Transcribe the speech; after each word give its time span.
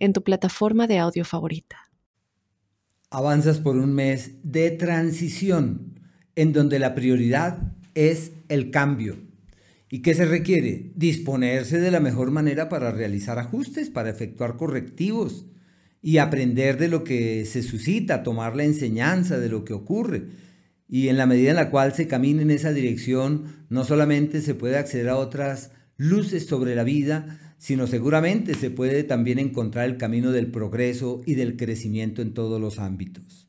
en 0.00 0.12
tu 0.12 0.24
plataforma 0.24 0.88
de 0.88 0.98
audio 0.98 1.24
favorita. 1.24 1.76
Avanzas 3.10 3.58
por 3.58 3.76
un 3.76 3.94
mes 3.94 4.32
de 4.42 4.70
transición 4.72 6.00
en 6.34 6.52
donde 6.52 6.78
la 6.78 6.94
prioridad 6.94 7.74
es 7.94 8.32
el 8.48 8.70
cambio. 8.70 9.18
¿Y 9.90 10.02
qué 10.02 10.14
se 10.14 10.24
requiere? 10.24 10.92
Disponerse 10.94 11.80
de 11.80 11.90
la 11.90 12.00
mejor 12.00 12.30
manera 12.30 12.68
para 12.68 12.92
realizar 12.92 13.38
ajustes, 13.38 13.90
para 13.90 14.10
efectuar 14.10 14.56
correctivos 14.56 15.46
y 16.00 16.18
aprender 16.18 16.78
de 16.78 16.88
lo 16.88 17.04
que 17.04 17.44
se 17.44 17.62
suscita, 17.62 18.22
tomar 18.22 18.56
la 18.56 18.64
enseñanza 18.64 19.38
de 19.38 19.48
lo 19.48 19.64
que 19.64 19.72
ocurre. 19.72 20.28
Y 20.88 21.08
en 21.08 21.16
la 21.16 21.26
medida 21.26 21.50
en 21.50 21.56
la 21.56 21.70
cual 21.70 21.92
se 21.92 22.08
camine 22.08 22.42
en 22.42 22.50
esa 22.50 22.72
dirección, 22.72 23.66
no 23.68 23.84
solamente 23.84 24.40
se 24.40 24.54
puede 24.54 24.78
acceder 24.78 25.08
a 25.08 25.16
otras 25.16 25.72
luces 25.96 26.46
sobre 26.46 26.74
la 26.74 26.84
vida, 26.84 27.49
sino 27.60 27.86
seguramente 27.86 28.54
se 28.54 28.70
puede 28.70 29.04
también 29.04 29.38
encontrar 29.38 29.84
el 29.84 29.98
camino 29.98 30.32
del 30.32 30.50
progreso 30.50 31.20
y 31.26 31.34
del 31.34 31.58
crecimiento 31.58 32.22
en 32.22 32.32
todos 32.32 32.58
los 32.58 32.78
ámbitos. 32.78 33.48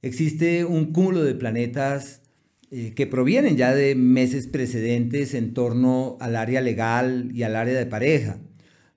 Existe 0.00 0.64
un 0.64 0.92
cúmulo 0.92 1.24
de 1.24 1.34
planetas 1.34 2.22
eh, 2.70 2.92
que 2.94 3.08
provienen 3.08 3.56
ya 3.56 3.74
de 3.74 3.96
meses 3.96 4.46
precedentes 4.46 5.34
en 5.34 5.54
torno 5.54 6.18
al 6.20 6.36
área 6.36 6.60
legal 6.60 7.32
y 7.34 7.42
al 7.42 7.56
área 7.56 7.76
de 7.76 7.86
pareja, 7.86 8.38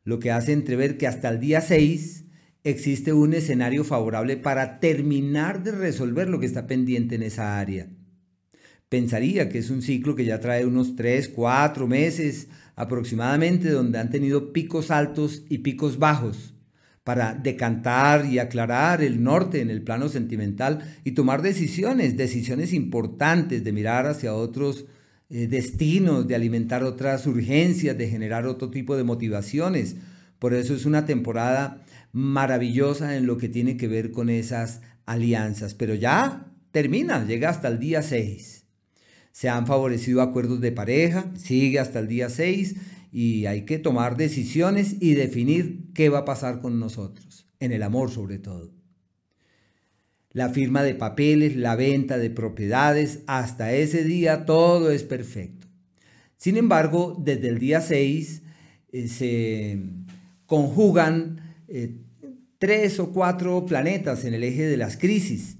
lo 0.03 0.19
que 0.19 0.29
hace 0.29 0.51
entrever 0.53 0.99
que 0.99 1.07
hasta 1.07 1.29
el 1.29 1.39
día 1.39 1.59
6 1.59 2.25
existe 2.63 3.13
un 3.13 3.33
escenario 3.33 3.83
favorable 3.83 4.37
para 4.37 4.79
terminar 4.79 5.63
de 5.63 5.71
resolver 5.71 6.29
lo 6.29 6.39
que 6.39 6.45
está 6.45 6.67
pendiente 6.67 7.15
en 7.15 7.23
esa 7.23 7.59
área. 7.59 7.89
Pensaría 8.89 9.49
que 9.49 9.57
es 9.57 9.71
un 9.71 9.81
ciclo 9.81 10.15
que 10.15 10.23
ya 10.23 10.39
trae 10.39 10.67
unos 10.67 10.95
3, 10.95 11.29
4 11.29 11.87
meses 11.87 12.47
aproximadamente 12.75 13.69
donde 13.69 13.99
han 13.99 14.09
tenido 14.09 14.53
picos 14.53 14.91
altos 14.91 15.43
y 15.49 15.59
picos 15.59 15.99
bajos 15.99 16.53
para 17.03 17.33
decantar 17.33 18.25
y 18.25 18.39
aclarar 18.39 19.01
el 19.01 19.23
norte 19.23 19.61
en 19.61 19.69
el 19.69 19.81
plano 19.81 20.07
sentimental 20.07 20.79
y 21.03 21.11
tomar 21.11 21.41
decisiones, 21.41 22.15
decisiones 22.15 22.73
importantes 22.73 23.63
de 23.63 23.71
mirar 23.73 24.05
hacia 24.05 24.33
otros 24.33 24.85
eh, 25.29 25.47
destinos, 25.47 26.27
de 26.27 26.35
alimentar 26.35 26.83
otras 26.83 27.27
urgencias, 27.27 27.97
de 27.97 28.09
generar 28.09 28.47
otro 28.47 28.69
tipo 28.69 28.95
de 28.95 29.03
motivaciones. 29.03 29.97
Por 30.39 30.53
eso 30.53 30.73
es 30.73 30.85
una 30.85 31.05
temporada 31.05 31.83
maravillosa 32.13 33.17
en 33.17 33.25
lo 33.25 33.37
que 33.37 33.49
tiene 33.49 33.75
que 33.75 33.87
ver 33.87 34.11
con 34.11 34.29
esas 34.29 34.81
alianzas. 35.05 35.73
Pero 35.73 35.95
ya 35.95 36.53
termina, 36.71 37.25
llega 37.25 37.49
hasta 37.49 37.67
el 37.67 37.79
día 37.79 38.01
6 38.01 38.62
se 39.33 39.49
han 39.49 39.65
favorecido 39.65 40.21
acuerdos 40.21 40.61
de 40.61 40.71
pareja, 40.71 41.25
sigue 41.35 41.79
hasta 41.79 41.99
el 41.99 42.07
día 42.07 42.29
6 42.29 42.75
y 43.11 43.47
hay 43.47 43.65
que 43.65 43.79
tomar 43.79 44.15
decisiones 44.15 44.95
y 45.01 45.15
definir 45.15 45.91
qué 45.95 46.09
va 46.09 46.19
a 46.19 46.25
pasar 46.25 46.61
con 46.61 46.79
nosotros, 46.79 47.47
en 47.59 47.71
el 47.71 47.81
amor 47.81 48.11
sobre 48.11 48.37
todo. 48.37 48.71
La 50.29 50.49
firma 50.49 50.83
de 50.83 50.93
papeles, 50.93 51.55
la 51.55 51.75
venta 51.75 52.19
de 52.19 52.29
propiedades, 52.29 53.21
hasta 53.25 53.73
ese 53.73 54.03
día 54.03 54.45
todo 54.45 54.91
es 54.91 55.03
perfecto. 55.03 55.67
Sin 56.37 56.55
embargo, 56.55 57.19
desde 57.19 57.49
el 57.49 57.57
día 57.57 57.81
6 57.81 58.43
eh, 58.91 59.07
se 59.07 59.79
conjugan 60.45 61.55
eh, 61.67 61.97
tres 62.59 62.99
o 62.99 63.11
cuatro 63.11 63.65
planetas 63.65 64.25
en 64.25 64.35
el 64.35 64.43
eje 64.43 64.67
de 64.67 64.77
las 64.77 64.95
crisis 64.95 65.57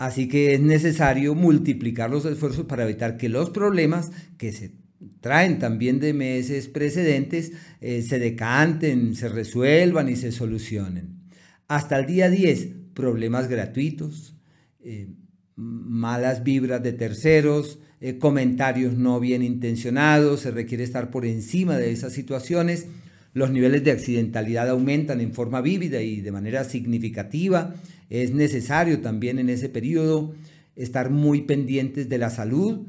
Así 0.00 0.28
que 0.28 0.54
es 0.54 0.60
necesario 0.62 1.34
multiplicar 1.34 2.08
los 2.08 2.24
esfuerzos 2.24 2.64
para 2.64 2.84
evitar 2.84 3.18
que 3.18 3.28
los 3.28 3.50
problemas 3.50 4.10
que 4.38 4.50
se 4.50 4.72
traen 5.20 5.58
también 5.58 6.00
de 6.00 6.14
meses 6.14 6.68
precedentes 6.68 7.52
eh, 7.82 8.00
se 8.00 8.18
decanten, 8.18 9.14
se 9.14 9.28
resuelvan 9.28 10.08
y 10.08 10.16
se 10.16 10.32
solucionen. 10.32 11.20
Hasta 11.68 11.98
el 11.98 12.06
día 12.06 12.30
10, 12.30 12.68
problemas 12.94 13.46
gratuitos, 13.48 14.38
eh, 14.82 15.10
malas 15.54 16.44
vibras 16.44 16.82
de 16.82 16.94
terceros, 16.94 17.78
eh, 18.00 18.16
comentarios 18.16 18.94
no 18.96 19.20
bien 19.20 19.42
intencionados, 19.42 20.40
se 20.40 20.50
requiere 20.50 20.82
estar 20.82 21.10
por 21.10 21.26
encima 21.26 21.76
de 21.76 21.92
esas 21.92 22.14
situaciones. 22.14 22.86
Los 23.32 23.50
niveles 23.50 23.84
de 23.84 23.92
accidentalidad 23.92 24.68
aumentan 24.68 25.20
en 25.20 25.32
forma 25.32 25.60
vívida 25.60 26.02
y 26.02 26.20
de 26.20 26.32
manera 26.32 26.64
significativa. 26.64 27.74
Es 28.08 28.32
necesario 28.32 29.00
también 29.00 29.38
en 29.38 29.48
ese 29.48 29.68
periodo 29.68 30.34
estar 30.74 31.10
muy 31.10 31.42
pendientes 31.42 32.08
de 32.08 32.18
la 32.18 32.30
salud, 32.30 32.86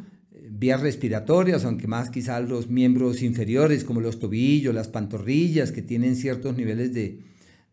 vías 0.50 0.81
respiratorias, 0.81 1.66
aunque 1.66 1.88
más 1.88 2.09
quizás 2.09 2.47
los 2.47 2.69
miembros 2.69 3.22
inferiores 3.22 3.84
como 3.84 4.02
los 4.02 4.19
tobillos, 4.19 4.74
las 4.74 4.88
pantorrillas, 4.88 5.72
que 5.72 5.81
tienen 5.81 6.16
ciertos 6.16 6.58
niveles 6.58 6.94
de, 6.94 7.19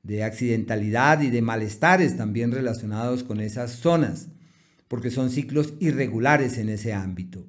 de 0.03 0.23
accidentalidad 0.23 1.23
y 1.23 1.31
de 1.31 1.43
malestares 1.43 2.17
también 2.17 2.53
relacionados 2.53 3.25
con 3.25 3.41
esas 3.41 3.73
zonas, 3.73 4.29
porque 4.89 5.11
son 5.11 5.31
ciclos 5.31 5.75
irregulares 5.81 6.59
en 6.59 6.69
ese 6.69 6.93
ámbito. 6.93 7.47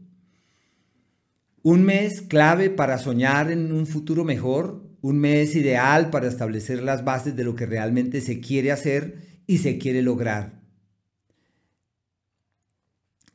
Un 1.62 1.84
mes 1.84 2.22
clave 2.22 2.70
para 2.70 2.98
soñar 2.98 3.52
en 3.52 3.72
un 3.72 3.86
futuro 3.86 4.24
mejor, 4.24 4.89
un 5.02 5.18
mes 5.20 5.56
ideal 5.56 6.10
para 6.10 6.28
establecer 6.28 6.84
las 6.84 7.04
bases 7.04 7.36
de 7.36 7.44
lo 7.44 7.56
que 7.56 7.66
realmente 7.66 8.22
se 8.22 8.40
quiere 8.40 8.72
hacer 8.72 9.42
y 9.48 9.60
se 9.60 9.78
quiere 9.78 10.02
lograr. 10.02 10.60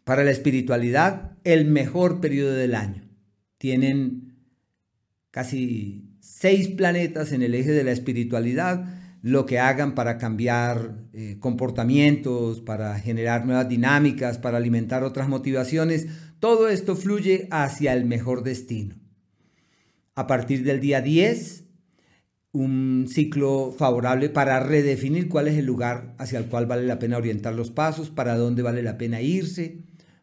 Para 0.04 0.24
la 0.24 0.30
espiritualidad, 0.30 1.38
el 1.44 1.64
mejor 1.64 2.20
periodo 2.20 2.52
del 2.52 2.74
año. 2.74 3.08
Tienen 3.58 4.36
casi 5.30 6.14
seis 6.20 6.68
planetas 6.68 7.32
en 7.32 7.42
el 7.42 7.54
eje 7.54 7.72
de 7.72 7.84
la 7.84 7.92
espiritualidad, 7.92 8.84
lo 9.22 9.46
que 9.46 9.58
hagan 9.58 9.94
para 9.94 10.18
cambiar 10.18 11.06
eh, 11.14 11.38
comportamientos, 11.40 12.60
para 12.60 12.98
generar 12.98 13.46
nuevas 13.46 13.68
dinámicas, 13.68 14.36
para 14.36 14.58
alimentar 14.58 15.02
otras 15.02 15.28
motivaciones, 15.28 16.08
todo 16.40 16.68
esto 16.68 16.94
fluye 16.94 17.48
hacia 17.50 17.94
el 17.94 18.04
mejor 18.04 18.42
destino. 18.42 18.96
A 20.16 20.28
partir 20.28 20.62
del 20.62 20.80
día 20.80 21.00
10, 21.00 21.64
un 22.52 23.06
ciclo 23.08 23.74
favorable 23.76 24.28
para 24.28 24.60
redefinir 24.60 25.28
cuál 25.28 25.48
es 25.48 25.56
el 25.56 25.66
lugar 25.66 26.14
hacia 26.18 26.38
el 26.38 26.46
cual 26.46 26.66
vale 26.66 26.86
la 26.86 27.00
pena 27.00 27.16
orientar 27.16 27.52
los 27.52 27.72
pasos, 27.72 28.10
para 28.10 28.36
dónde 28.36 28.62
vale 28.62 28.84
la 28.84 28.96
pena 28.96 29.20
irse. 29.20 29.78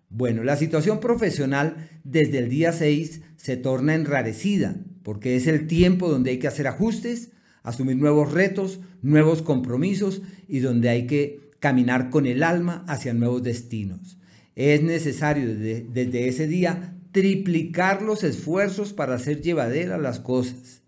Bueno, 0.10 0.46
la 0.46 0.56
situación 0.56 1.02
profesional 1.02 1.90
desde 2.06 2.38
el 2.38 2.48
día 2.48 2.72
6 2.72 3.22
se 3.36 3.58
torna 3.58 3.94
enrarecida, 3.94 4.78
porque 5.04 5.36
es 5.36 5.46
el 5.46 5.68
tiempo 5.68 6.10
donde 6.10 6.32
hay 6.32 6.40
que 6.40 6.48
hacer 6.48 6.68
ajustes, 6.68 7.32
asumir 7.62 7.98
nuevos 7.98 8.32
retos, 8.32 8.80
nuevos 9.02 9.42
compromisos 9.42 10.22
y 10.48 10.60
donde 10.60 10.88
hay 10.88 11.06
que 11.06 11.52
caminar 11.60 12.10
con 12.10 12.26
el 12.28 12.44
alma 12.44 12.86
hacia 12.88 13.14
nuevos 13.14 13.44
destinos. 13.44 14.18
Es 14.56 14.82
necesario 14.84 15.50
desde, 15.50 15.86
desde 15.92 16.30
ese 16.30 16.48
día 16.48 16.96
triplicar 17.12 18.02
los 18.02 18.24
esfuerzos 18.24 18.94
para 18.94 19.16
hacer 19.16 19.42
llevaderas 19.42 20.02
las 20.02 20.20
cosas 20.20 20.82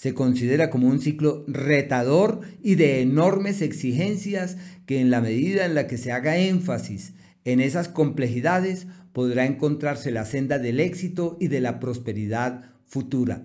se 0.00 0.14
considera 0.14 0.70
como 0.70 0.88
un 0.88 0.98
ciclo 0.98 1.44
retador 1.46 2.40
y 2.62 2.76
de 2.76 3.02
enormes 3.02 3.60
exigencias 3.60 4.56
que 4.86 4.98
en 4.98 5.10
la 5.10 5.20
medida 5.20 5.66
en 5.66 5.74
la 5.74 5.86
que 5.86 5.98
se 5.98 6.10
haga 6.10 6.38
énfasis 6.38 7.12
en 7.44 7.60
esas 7.60 7.88
complejidades 7.88 8.86
podrá 9.12 9.44
encontrarse 9.44 10.10
la 10.10 10.24
senda 10.24 10.58
del 10.58 10.80
éxito 10.80 11.36
y 11.38 11.48
de 11.48 11.60
la 11.60 11.80
prosperidad 11.80 12.70
futura. 12.86 13.42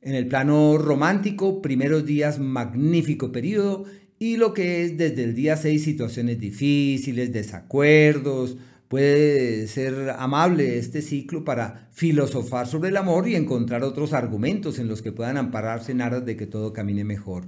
En 0.00 0.14
el 0.14 0.26
plano 0.26 0.78
romántico, 0.78 1.60
primeros 1.60 2.06
días 2.06 2.38
magnífico 2.38 3.30
periodo 3.30 3.84
y 4.18 4.38
lo 4.38 4.54
que 4.54 4.84
es 4.84 4.96
desde 4.96 5.22
el 5.22 5.34
día 5.34 5.58
6 5.58 5.84
situaciones 5.84 6.40
difíciles, 6.40 7.30
desacuerdos, 7.30 8.56
Puede 8.92 9.68
ser 9.68 10.10
amable 10.18 10.76
este 10.76 11.00
ciclo 11.00 11.46
para 11.46 11.88
filosofar 11.92 12.66
sobre 12.66 12.90
el 12.90 12.98
amor 12.98 13.26
y 13.26 13.36
encontrar 13.36 13.84
otros 13.84 14.12
argumentos 14.12 14.78
en 14.78 14.86
los 14.86 15.00
que 15.00 15.12
puedan 15.12 15.38
ampararse 15.38 15.92
en 15.92 16.02
aras 16.02 16.26
de 16.26 16.36
que 16.36 16.46
todo 16.46 16.74
camine 16.74 17.02
mejor. 17.02 17.46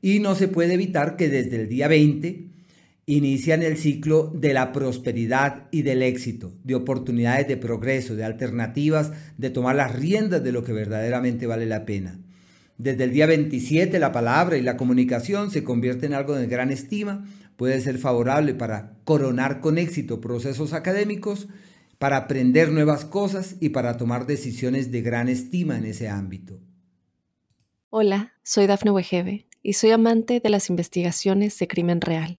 Y 0.00 0.20
no 0.20 0.34
se 0.34 0.48
puede 0.48 0.72
evitar 0.72 1.16
que 1.16 1.28
desde 1.28 1.56
el 1.56 1.68
día 1.68 1.88
20 1.88 2.46
inician 3.04 3.62
el 3.62 3.76
ciclo 3.76 4.32
de 4.34 4.54
la 4.54 4.72
prosperidad 4.72 5.68
y 5.70 5.82
del 5.82 6.02
éxito, 6.02 6.54
de 6.64 6.76
oportunidades 6.76 7.46
de 7.48 7.58
progreso, 7.58 8.16
de 8.16 8.24
alternativas, 8.24 9.12
de 9.36 9.50
tomar 9.50 9.76
las 9.76 9.94
riendas 9.94 10.42
de 10.42 10.52
lo 10.52 10.64
que 10.64 10.72
verdaderamente 10.72 11.46
vale 11.46 11.66
la 11.66 11.84
pena. 11.84 12.18
Desde 12.78 13.04
el 13.04 13.12
día 13.12 13.26
27 13.26 13.98
la 13.98 14.12
palabra 14.12 14.56
y 14.56 14.62
la 14.62 14.76
comunicación 14.76 15.50
se 15.50 15.64
convierten 15.64 16.12
en 16.12 16.18
algo 16.18 16.36
de 16.36 16.46
gran 16.46 16.70
estima, 16.70 17.26
puede 17.56 17.80
ser 17.80 17.98
favorable 17.98 18.54
para 18.54 19.00
coronar 19.02 19.60
con 19.60 19.78
éxito 19.78 20.20
procesos 20.20 20.72
académicos, 20.72 21.48
para 21.98 22.16
aprender 22.16 22.70
nuevas 22.70 23.04
cosas 23.04 23.56
y 23.58 23.70
para 23.70 23.96
tomar 23.96 24.26
decisiones 24.26 24.92
de 24.92 25.02
gran 25.02 25.28
estima 25.28 25.76
en 25.76 25.86
ese 25.86 26.08
ámbito. 26.08 26.60
Hola, 27.90 28.34
soy 28.44 28.68
Dafne 28.68 28.92
Wegebe 28.92 29.48
y 29.60 29.72
soy 29.72 29.90
amante 29.90 30.38
de 30.38 30.48
las 30.48 30.70
investigaciones 30.70 31.58
de 31.58 31.66
crimen 31.66 32.00
real. 32.00 32.38